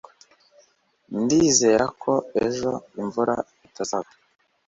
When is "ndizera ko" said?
1.21-2.13